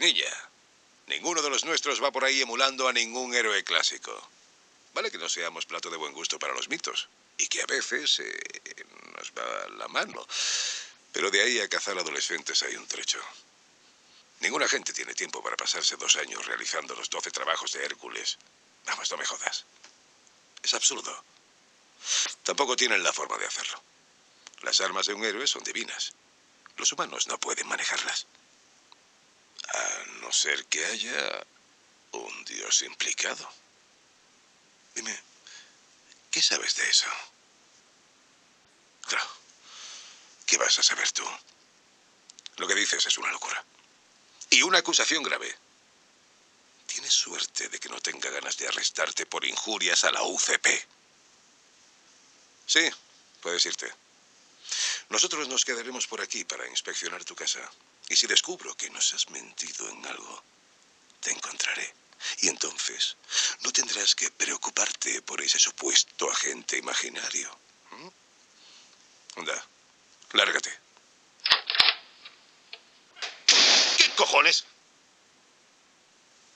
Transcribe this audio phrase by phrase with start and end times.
[0.00, 0.32] Niña.
[1.06, 4.12] Ninguno de los nuestros va por ahí emulando a ningún héroe clásico.
[4.94, 7.08] Vale que no seamos plato de buen gusto para los mitos,
[7.38, 8.84] y que a veces eh,
[9.16, 10.26] nos va la mano.
[11.12, 13.20] Pero de ahí a cazar adolescentes hay un trecho.
[14.40, 18.38] Ninguna gente tiene tiempo para pasarse dos años realizando los doce trabajos de Hércules.
[18.86, 19.66] Vamos, no me jodas.
[20.62, 21.24] Es absurdo.
[22.42, 23.82] Tampoco tienen la forma de hacerlo.
[24.62, 26.14] Las armas de un héroe son divinas.
[26.76, 28.26] Los humanos no pueden manejarlas.
[29.72, 31.46] A no ser que haya
[32.12, 33.50] un dios implicado.
[34.94, 35.16] Dime,
[36.30, 37.08] ¿qué sabes de eso?
[39.06, 39.26] Claro.
[40.46, 41.24] ¿Qué vas a saber tú?
[42.56, 43.64] Lo que dices es una locura.
[44.50, 45.56] Y una acusación grave.
[46.86, 50.66] Tienes suerte de que no tenga ganas de arrestarte por injurias a la UCP.
[52.66, 52.90] Sí,
[53.40, 53.92] puedes irte.
[55.08, 57.60] Nosotros nos quedaremos por aquí para inspeccionar tu casa.
[58.10, 60.42] Y si descubro que nos has mentido en algo,
[61.20, 61.94] te encontraré.
[62.38, 63.16] Y entonces
[63.60, 67.56] no tendrás que preocuparte por ese supuesto agente imaginario.
[67.92, 68.08] ¿Mm?
[69.36, 69.64] Anda,
[70.32, 70.76] lárgate.
[73.96, 74.64] ¿Qué cojones?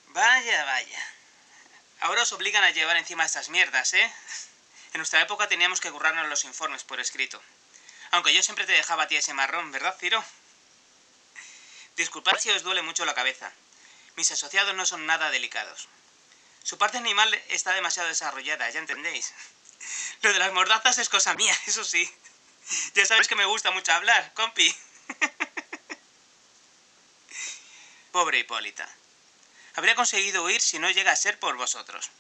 [0.09, 1.17] Vaya, vaya.
[2.01, 4.13] Ahora os obligan a llevar encima estas mierdas, ¿eh?
[4.93, 7.41] En nuestra época teníamos que currarnos los informes por escrito.
[8.11, 10.25] Aunque yo siempre te dejaba a ti ese marrón, ¿verdad, Ciro?
[11.97, 13.53] Disculpad si os duele mucho la cabeza.
[14.17, 15.89] Mis asociados no son nada delicados.
[16.63, 19.33] Su parte animal está demasiado desarrollada, ya entendéis.
[20.23, 22.11] Lo de las mordazas es cosa mía, eso sí.
[22.95, 24.75] Ya sabes que me gusta mucho hablar, compi.
[28.13, 28.89] Pobre Hipólita.
[29.75, 32.11] Habría conseguido huir si no llega a ser por vosotros.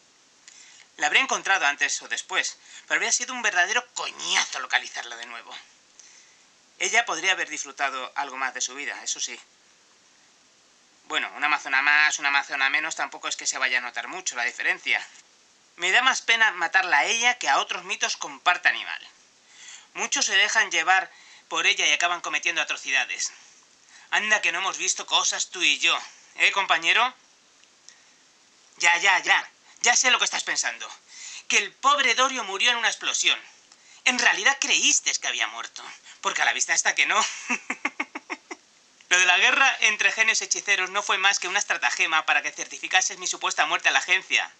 [0.96, 5.54] La habría encontrado antes o después, pero habría sido un verdadero coñazo localizarla de nuevo.
[6.78, 9.38] Ella podría haber disfrutado algo más de su vida, eso sí.
[11.04, 14.36] Bueno, una amazona más, una amazona menos, tampoco es que se vaya a notar mucho
[14.36, 15.06] la diferencia.
[15.76, 19.00] Me da más pena matarla a ella que a otros mitos con parte animal.
[19.92, 21.10] Muchos se dejan llevar
[21.48, 23.32] por ella y acaban cometiendo atrocidades.
[24.10, 25.98] Anda que no hemos visto cosas tú y yo.
[26.36, 27.14] ¿Eh, compañero?
[28.78, 29.50] Ya, ya, ya.
[29.82, 30.88] Ya sé lo que estás pensando.
[31.48, 33.38] Que el pobre Dorio murió en una explosión.
[34.04, 35.82] En realidad creíste que había muerto.
[36.22, 37.20] Porque a la vista está que no.
[39.14, 42.50] Lo de la guerra entre genios hechiceros no fue más que una estratagema para que
[42.50, 44.52] certificases mi supuesta muerte a la agencia.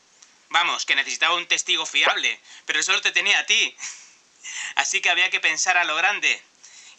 [0.49, 3.77] Vamos, que necesitaba un testigo fiable, pero solo te tenía a ti.
[4.77, 6.41] Así que había que pensar a lo grande.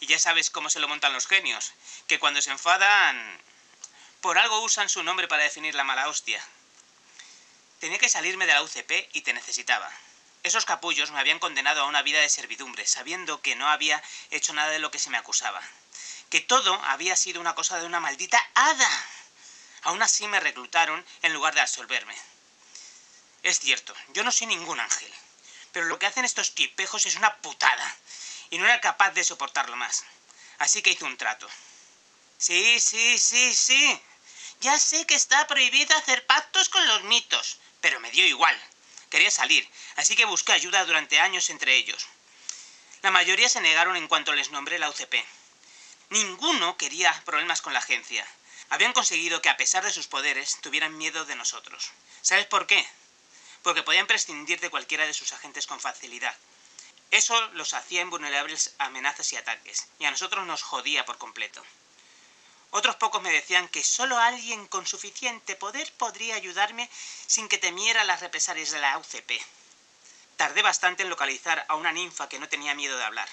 [0.00, 1.72] Y ya sabes cómo se lo montan los genios,
[2.06, 3.40] que cuando se enfadan...
[4.20, 6.46] Por algo usan su nombre para definir la mala hostia.
[7.80, 9.90] Tenía que salirme de la UCP y te necesitaba.
[10.42, 14.52] Esos capullos me habían condenado a una vida de servidumbre, sabiendo que no había hecho
[14.52, 15.62] nada de lo que se me acusaba.
[16.30, 18.90] Que todo había sido una cosa de una maldita hada.
[19.82, 22.16] Aún así me reclutaron en lugar de absolverme.
[23.42, 25.12] Es cierto, yo no soy ningún ángel.
[25.72, 27.96] Pero lo que hacen estos tipejos es una putada.
[28.50, 30.04] Y no era capaz de soportarlo más.
[30.58, 31.48] Así que hice un trato.
[32.38, 34.00] Sí, sí, sí, sí.
[34.60, 38.58] Ya sé que está prohibido hacer pactos con los mitos, pero me dio igual.
[39.10, 42.06] Quería salir, así que busqué ayuda durante años entre ellos.
[43.02, 45.14] La mayoría se negaron en cuanto les nombré la UCP.
[46.10, 48.26] Ninguno quería problemas con la agencia.
[48.70, 51.90] Habían conseguido que a pesar de sus poderes tuvieran miedo de nosotros.
[52.22, 52.86] ¿Sabes por qué?
[53.62, 56.36] Porque podían prescindir de cualquiera de sus agentes con facilidad.
[57.10, 61.64] Eso los hacía invulnerables a amenazas y ataques, y a nosotros nos jodía por completo.
[62.70, 66.88] Otros pocos me decían que solo alguien con suficiente poder podría ayudarme
[67.26, 69.32] sin que temiera las represalias de la UCP.
[70.36, 73.28] Tardé bastante en localizar a una ninfa que no tenía miedo de hablar.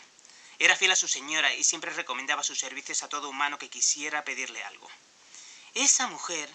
[0.64, 4.24] Era fiel a su señora y siempre recomendaba sus servicios a todo humano que quisiera
[4.24, 4.90] pedirle algo.
[5.74, 6.50] Esa mujer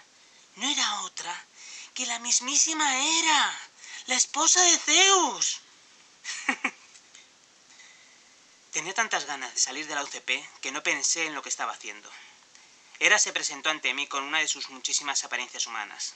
[0.56, 1.46] no era otra
[1.92, 3.60] que la mismísima Hera,
[4.06, 5.60] la esposa de Zeus.
[8.72, 10.30] Tenía tantas ganas de salir de la UCP
[10.62, 12.10] que no pensé en lo que estaba haciendo.
[13.00, 16.14] Hera se presentó ante mí con una de sus muchísimas apariencias humanas.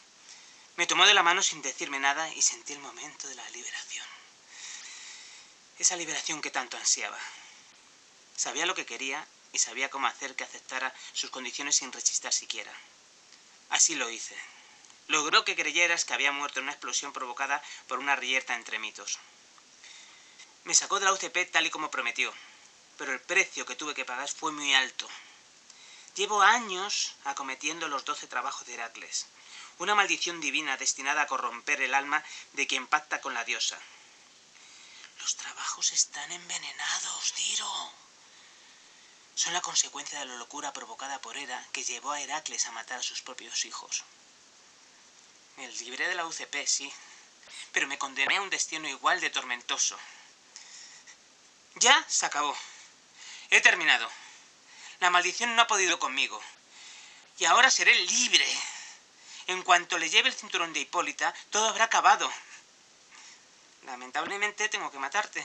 [0.77, 4.07] Me tomó de la mano sin decirme nada y sentí el momento de la liberación.
[5.79, 7.19] Esa liberación que tanto ansiaba.
[8.43, 12.73] Sabía lo que quería y sabía cómo hacer que aceptara sus condiciones sin rechistar siquiera.
[13.71, 14.37] Así lo hice.
[15.07, 19.21] Logró que creyeras que había muerto en una explosión provocada por una reyerta entre mitos.
[20.65, 22.35] Me sacó de la UCP tal y como prometió,
[22.99, 25.09] pero el precio que tuve que pagar fue muy alto.
[26.17, 29.27] Llevo años acometiendo los doce trabajos de Heracles,
[29.79, 32.25] una maldición divina destinada a corromper el alma
[32.55, 33.79] de quien pacta con la diosa.
[35.21, 38.03] Los trabajos están envenenados, Diro.
[39.35, 43.01] Son la consecuencia de la locura provocada por Hera que llevó a Heracles a matar
[43.01, 44.05] a sus propios hijos.
[45.57, 46.93] Me libré de la UCP, sí,
[47.73, 49.99] pero me condené a un destino igual de tormentoso.
[51.77, 52.57] Ya se acabó.
[53.51, 54.09] He terminado.
[55.01, 56.41] La maldición no ha podido conmigo.
[57.39, 58.47] Y ahora seré libre.
[59.47, 62.31] En cuanto le lleve el cinturón de Hipólita, todo habrá acabado.
[63.85, 65.45] Lamentablemente tengo que matarte.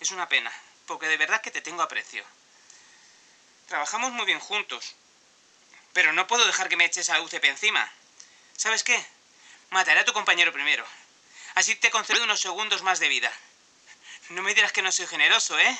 [0.00, 0.52] Es una pena,
[0.86, 2.24] porque de verdad que te tengo aprecio.
[3.66, 4.94] Trabajamos muy bien juntos.
[5.92, 7.90] Pero no puedo dejar que me eches a UCP encima.
[8.56, 9.04] ¿Sabes qué?
[9.70, 10.84] Mataré a tu compañero primero.
[11.54, 13.32] Así te concedo unos segundos más de vida.
[14.30, 15.78] No me dirás que no soy generoso, ¿eh?